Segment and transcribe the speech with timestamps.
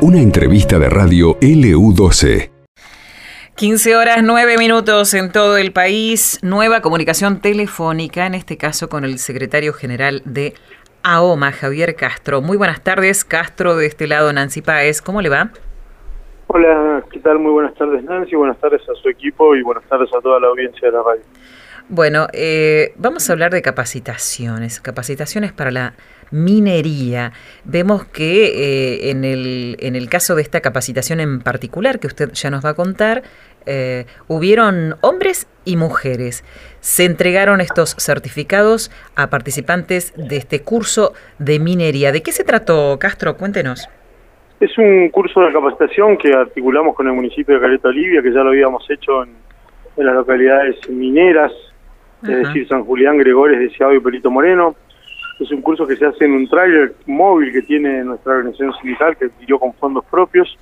[0.00, 2.50] Una entrevista de radio LU12.
[3.54, 6.40] 15 horas 9 minutos en todo el país.
[6.42, 10.54] Nueva comunicación telefónica, en este caso con el secretario general de
[11.02, 12.40] AOMA, Javier Castro.
[12.40, 15.02] Muy buenas tardes, Castro, de este lado Nancy Páez.
[15.02, 15.50] ¿Cómo le va?
[16.54, 17.38] Hola, ¿qué tal?
[17.38, 20.48] Muy buenas tardes Nancy, buenas tardes a su equipo y buenas tardes a toda la
[20.48, 21.22] audiencia de la radio.
[21.88, 25.94] Bueno, eh, vamos a hablar de capacitaciones, capacitaciones para la
[26.30, 27.32] minería.
[27.64, 32.32] Vemos que eh, en, el, en el caso de esta capacitación en particular, que usted
[32.32, 33.22] ya nos va a contar,
[33.66, 36.44] eh, hubieron hombres y mujeres.
[36.80, 42.10] Se entregaron estos certificados a participantes de este curso de minería.
[42.10, 43.36] ¿De qué se trató, Castro?
[43.36, 43.88] Cuéntenos.
[44.60, 48.40] Es un curso de capacitación que articulamos con el municipio de Caleta Olivia, que ya
[48.40, 49.30] lo habíamos hecho en,
[49.96, 51.52] en las localidades mineras,
[52.22, 54.74] es decir, San Julián, Gregores, Deseado y Pelito Moreno.
[55.40, 59.16] Es un curso que se hace en un tráiler móvil que tiene nuestra organización sindical,
[59.16, 60.56] que adquirió con fondos propios,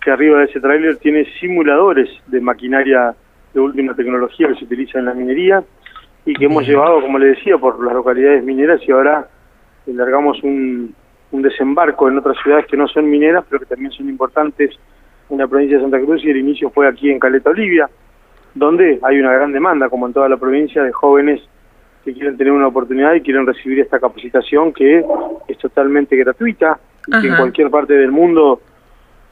[0.00, 3.14] que arriba de ese tráiler tiene simuladores de maquinaria
[3.54, 5.62] de última tecnología que se utiliza en la minería
[6.24, 9.28] y que hemos llevado, como le decía, por las localidades mineras y ahora
[9.86, 10.94] largamos un,
[11.30, 14.76] un desembarco en otras ciudades que no son mineras, pero que también son importantes.
[15.30, 17.88] En la provincia de Santa Cruz y el inicio fue aquí en Caleta Olivia,
[18.58, 21.40] donde hay una gran demanda, como en toda la provincia, de jóvenes
[22.04, 25.04] que quieren tener una oportunidad y quieren recibir esta capacitación que
[25.48, 28.60] es totalmente gratuita y que en cualquier parte del mundo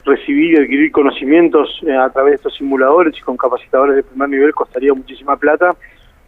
[0.05, 4.29] recibir y adquirir conocimientos eh, a través de estos simuladores y con capacitadores de primer
[4.29, 5.75] nivel costaría muchísima plata.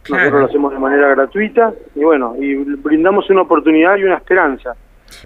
[0.08, 4.74] Nosotros lo hacemos de manera gratuita y bueno, y brindamos una oportunidad y una esperanza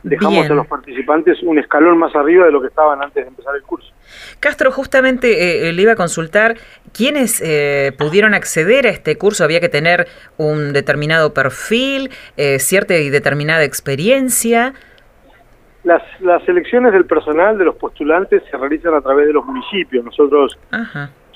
[0.02, 3.54] dejamos a los participantes un escalón más arriba de lo que estaban antes de empezar
[3.54, 3.92] el curso.
[4.40, 6.56] Castro, justamente eh, le iba a consultar
[6.92, 9.44] quiénes eh, pudieron acceder a este curso.
[9.44, 14.74] Había que tener un determinado perfil, eh, cierta y determinada experiencia.
[15.82, 20.04] Las, las elecciones del personal de los postulantes se realizan a través de los municipios.
[20.04, 20.58] Nosotros,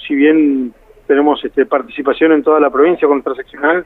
[0.06, 0.73] si bien
[1.06, 3.84] tenemos este, participación en toda la provincia con nuestra seccional,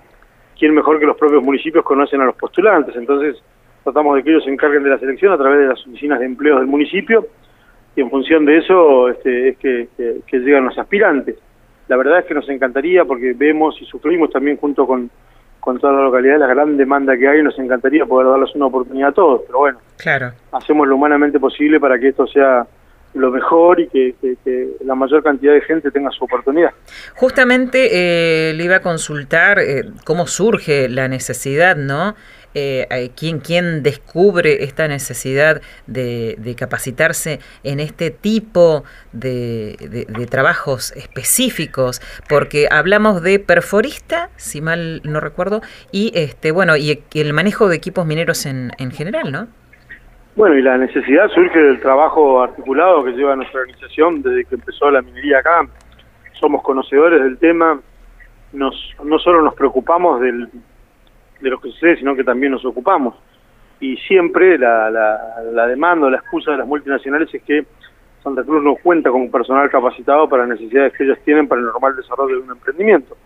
[0.59, 2.95] ¿quién mejor que los propios municipios conocen a los postulantes?
[2.95, 3.43] Entonces,
[3.83, 6.27] tratamos de que ellos se encarguen de la selección a través de las oficinas de
[6.27, 7.27] empleo del municipio
[7.95, 9.89] y en función de eso este, es que,
[10.33, 11.37] llegan los aspirantes.
[11.89, 15.11] La verdad es que nos encantaría porque vemos y sufrimos también junto con,
[15.61, 18.67] con toda la localidad la gran demanda que hay y nos encantaría poder darles una
[18.67, 20.33] oportunidad a todos, pero bueno, claro.
[20.53, 22.67] hacemos lo humanamente posible para que esto sea
[23.15, 24.15] lo mejor y que,
[24.85, 26.71] la mayor cantidad de gente tenga su oportunidad.
[27.15, 32.15] Justamente eh, le iba a consultar eh, cómo surge la necesidad, ¿no?
[32.55, 39.77] Eh, ¿quién, quién descubre esta necesidad de, capacitarse en este tipo de,
[40.31, 47.33] trabajos específicos, porque hablamos de perforista, si mal no recuerdo, y este bueno y el
[47.33, 49.49] manejo de equipos mineros en, en general, ¿no?
[50.35, 54.91] Bueno, y la necesidad surge del trabajo articulado que lleva nuestra organización desde que empezó
[54.91, 55.67] la minería acá.
[56.41, 57.79] Somos conocedores del tema,
[58.53, 58.75] nos,
[59.05, 60.49] no solo nos preocupamos del,
[61.43, 63.15] de lo que sucede, sino que también nos ocupamos.
[63.81, 67.67] Y siempre la, la, demanda o la excusa de las multinacionales es que
[68.23, 71.67] Santa Cruz no cuenta con personal capacitado para las necesidades que ellos tienen para el
[71.67, 73.17] normal desarrollo de un emprendimiento.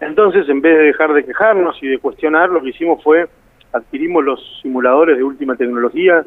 [0.00, 3.28] Entonces, en vez de dejar de quejarnos y de cuestionar, lo que hicimos fue
[3.72, 6.24] adquirimos los simuladores de última tecnología,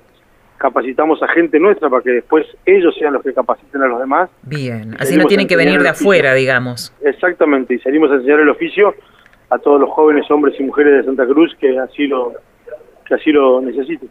[0.58, 4.30] capacitamos a gente nuestra para que después ellos sean los que capaciten a los demás.
[4.44, 6.94] Bien, así no tienen que venir de afuera, digamos.
[7.02, 8.94] Exactamente, y salimos a enseñar el oficio
[9.50, 12.34] a todos los jóvenes hombres y mujeres de Santa Cruz que así lo
[13.06, 14.08] que así lo necesiten.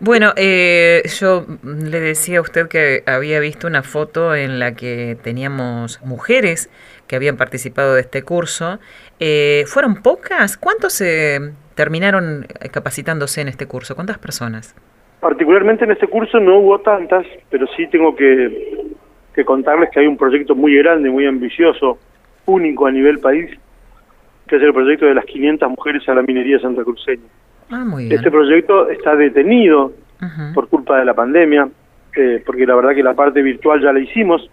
[0.00, 5.18] Bueno, eh, yo le decía a usted que había visto una foto en la que
[5.22, 6.70] teníamos mujeres
[7.06, 8.78] que habían participado de este curso.
[9.18, 10.56] Eh, ¿Fueron pocas?
[10.56, 13.94] ¿Cuántos se terminaron capacitándose en este curso?
[13.94, 14.74] ¿Cuántas personas?
[15.20, 18.86] Particularmente en este curso no hubo tantas, pero sí tengo que,
[19.34, 21.98] que contarles que hay un proyecto muy grande, muy ambicioso,
[22.46, 23.50] único a nivel país,
[24.50, 27.22] que es el proyecto de las 500 mujeres a la minería Santa Cruceña.
[27.70, 29.92] Ah, este proyecto está detenido
[30.52, 31.68] por culpa de la pandemia,
[32.16, 34.50] eh, porque la verdad que la parte virtual ya la hicimos.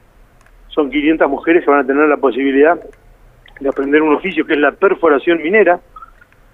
[0.67, 2.79] Son 500 mujeres que van a tener la posibilidad
[3.59, 5.79] de aprender un oficio que es la perforación minera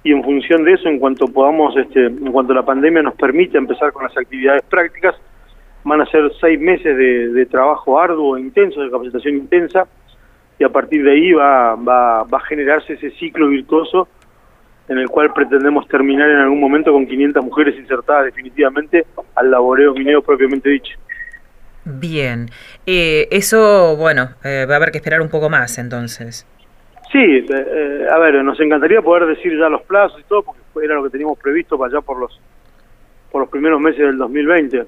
[0.06, 3.58] y en función de eso, en cuanto podamos, este, en cuanto la pandemia nos permite
[3.58, 5.16] empezar con las actividades prácticas,
[5.84, 9.86] van a ser seis meses de, de trabajo arduo e intenso, de capacitación intensa,
[10.60, 14.08] y a partir de ahí va, va, va a generarse ese ciclo virtuoso
[14.88, 19.06] en el cual pretendemos terminar en algún momento con 500 mujeres insertadas definitivamente
[19.36, 20.98] al laboreo minero propiamente dicho.
[21.86, 22.50] Bien,
[22.86, 26.46] eh, eso, bueno, eh, va a haber que esperar un poco más entonces.
[27.12, 30.96] Sí, eh, a ver, nos encantaría poder decir ya los plazos y todo, porque era
[30.96, 32.40] lo que teníamos previsto para allá por los
[33.34, 34.78] por los primeros meses del 2020.
[34.78, 34.86] Eh,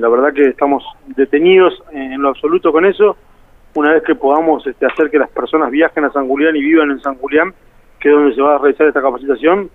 [0.00, 0.82] la verdad que estamos
[1.14, 3.18] detenidos en lo absoluto con eso.
[3.74, 6.90] Una vez que podamos este, hacer que las personas viajen a San Julián y vivan
[6.90, 7.54] en San Julián,
[8.00, 9.70] que es donde se va a realizar esta capacitación,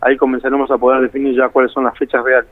[0.00, 2.48] ahí comenzaremos a poder definir ya cuáles son las fechas reales.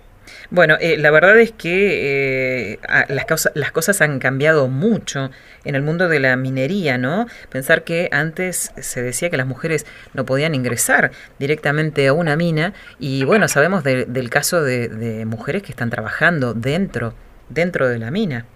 [0.51, 5.31] Bueno, eh, la verdad es que eh, las, las cosas han cambiado mucho
[5.65, 7.27] en el mundo de la minería, ¿no?
[7.51, 12.73] Pensar que antes se decía que las mujeres no podían ingresar directamente a una mina
[12.99, 17.15] y bueno, sabemos del caso de, mujeres que están trabajando dentro,
[17.49, 18.47] dentro de la mina.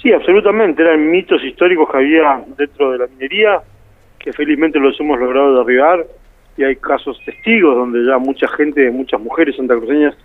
[0.00, 3.60] Sí, absolutamente, eran mitos históricos que había dentro de la minería
[4.18, 6.06] que felizmente los hemos logrado derribar.
[6.56, 10.16] Y hay casos testigos donde ya mucha gente, muchas mujeres santacruceñas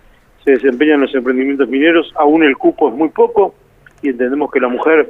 [0.44, 3.54] se desempeñan en los emprendimientos mineros, aún el cupo es muy poco
[4.02, 5.08] y entendemos que la mujer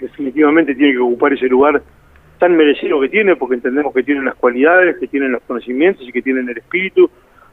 [0.00, 1.82] definitivamente tiene que ocupar ese lugar
[2.38, 6.12] tan merecido que tiene, porque entendemos que tienen las cualidades, que tienen los conocimientos y
[6.12, 7.10] que tienen el espíritu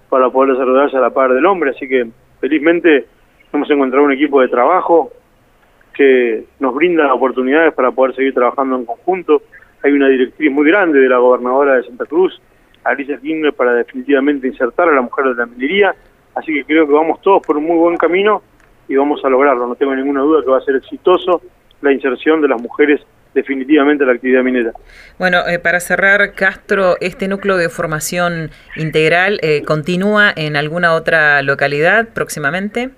[0.10, 1.72] para poder desarrollarse a la par del hombre.
[1.72, 2.08] Así que
[2.40, 3.06] felizmente
[3.52, 5.12] hemos encontrado un equipo de trabajo
[5.96, 9.42] que nos brinda oportunidades para poder seguir trabajando en conjunto.
[9.84, 12.42] Hay una directriz muy grande de la gobernadora de Santa Cruz,
[12.84, 15.96] Alicia Kirchner, para definitivamente insertar a la mujer de la minería
[16.36, 18.44] Así que creo que vamos todos por un muy buen camino
[18.88, 19.68] y vamos a lograrlo.
[19.68, 21.42] No tengo ninguna duda que va a ser exitoso
[21.82, 23.02] la inserción de las mujeres
[23.34, 24.72] definitivamente en la actividad minera.
[25.18, 31.42] Bueno, eh, para cerrar, Castro, ¿este núcleo de formación integral eh, continúa en alguna otra
[31.42, 32.92] localidad próximamente?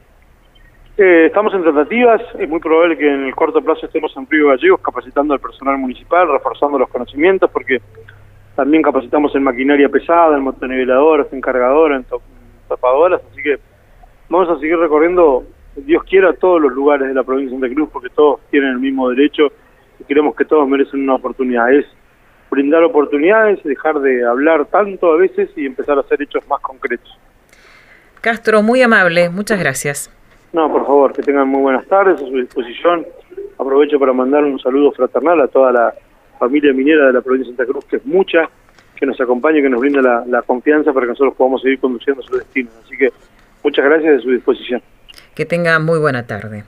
[1.00, 4.48] Eh, estamos en tratativas, es muy probable que en el corto plazo estemos en Río
[4.48, 7.80] Gallegos capacitando al personal municipal, reforzando los conocimientos, porque
[8.56, 12.20] también capacitamos en maquinaria pesada, en motoniveladoras, en cargadoras, en
[12.68, 13.60] tapadoras, así que
[14.28, 15.44] vamos a seguir recorriendo,
[15.76, 18.80] Dios quiera, todos los lugares de la provincia de Santa Cruz, porque todos tienen el
[18.80, 19.50] mismo derecho
[20.00, 21.72] y creemos que todos merecen una oportunidad.
[21.74, 21.86] Es
[22.50, 27.20] brindar oportunidades, dejar de hablar tanto a veces y empezar a hacer hechos más concretos.
[28.20, 30.12] Castro, muy amable, muchas gracias.
[30.54, 33.06] No, por favor, que tengan muy buenas tardes a su disposición.
[33.58, 35.94] Aprovecho para mandar un saludo fraternal a toda la
[36.40, 38.50] familia minera de la provincia de Santa Cruz, que es mucha,
[38.96, 42.36] que nos acompañe, que nos brinda la, confianza para que nosotros podamos seguir conduciendo su
[42.36, 42.70] destino.
[42.84, 43.10] Así que
[43.64, 44.82] muchas gracias de su disposición.
[45.36, 46.64] Que tenga muy buena tarde.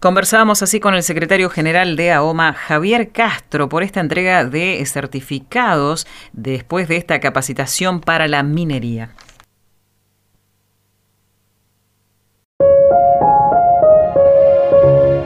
[0.00, 6.06] Conversábamos así con el secretario general de AOMA, Javier Castro, por esta entrega de certificados
[6.32, 9.10] después de esta capacitación para la minería.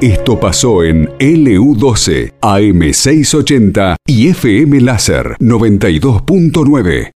[0.05, 7.09] Esto pasó en LU12, AM680 y FM Láser 92.9.